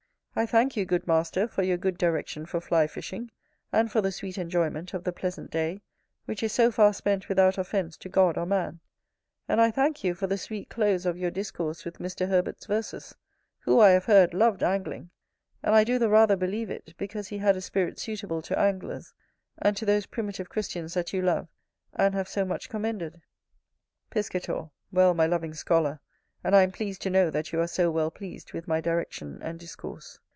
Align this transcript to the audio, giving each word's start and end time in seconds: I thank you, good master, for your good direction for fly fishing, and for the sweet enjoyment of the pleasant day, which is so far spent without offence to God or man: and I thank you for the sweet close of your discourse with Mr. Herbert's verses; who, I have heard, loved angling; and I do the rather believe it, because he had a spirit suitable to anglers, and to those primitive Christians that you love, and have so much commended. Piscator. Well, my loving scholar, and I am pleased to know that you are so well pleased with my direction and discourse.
I 0.33 0.45
thank 0.45 0.77
you, 0.77 0.85
good 0.85 1.05
master, 1.07 1.45
for 1.45 1.61
your 1.61 1.75
good 1.75 1.97
direction 1.97 2.45
for 2.45 2.61
fly 2.61 2.87
fishing, 2.87 3.31
and 3.73 3.91
for 3.91 3.99
the 3.99 4.13
sweet 4.13 4.37
enjoyment 4.37 4.93
of 4.93 5.03
the 5.03 5.11
pleasant 5.11 5.51
day, 5.51 5.81
which 6.23 6.41
is 6.41 6.53
so 6.53 6.71
far 6.71 6.93
spent 6.93 7.27
without 7.27 7.57
offence 7.57 7.97
to 7.97 8.07
God 8.07 8.37
or 8.37 8.45
man: 8.45 8.79
and 9.49 9.59
I 9.59 9.71
thank 9.71 10.05
you 10.05 10.13
for 10.15 10.27
the 10.27 10.37
sweet 10.37 10.69
close 10.69 11.05
of 11.05 11.17
your 11.17 11.31
discourse 11.31 11.83
with 11.83 11.97
Mr. 11.99 12.29
Herbert's 12.29 12.65
verses; 12.65 13.13
who, 13.59 13.81
I 13.81 13.89
have 13.89 14.05
heard, 14.05 14.33
loved 14.33 14.63
angling; 14.63 15.09
and 15.61 15.75
I 15.75 15.83
do 15.83 15.99
the 15.99 16.07
rather 16.09 16.37
believe 16.37 16.69
it, 16.69 16.93
because 16.97 17.27
he 17.27 17.39
had 17.39 17.57
a 17.57 17.61
spirit 17.61 17.99
suitable 17.99 18.41
to 18.43 18.57
anglers, 18.57 19.13
and 19.57 19.75
to 19.75 19.85
those 19.85 20.05
primitive 20.05 20.47
Christians 20.47 20.93
that 20.93 21.11
you 21.11 21.21
love, 21.21 21.49
and 21.93 22.15
have 22.15 22.29
so 22.29 22.45
much 22.45 22.69
commended. 22.69 23.19
Piscator. 24.09 24.69
Well, 24.93 25.13
my 25.13 25.25
loving 25.25 25.53
scholar, 25.53 25.99
and 26.43 26.55
I 26.55 26.63
am 26.63 26.71
pleased 26.71 27.03
to 27.03 27.09
know 27.11 27.29
that 27.29 27.51
you 27.53 27.59
are 27.61 27.67
so 27.67 27.91
well 27.91 28.09
pleased 28.09 28.51
with 28.51 28.67
my 28.67 28.81
direction 28.81 29.37
and 29.43 29.59
discourse. 29.59 30.17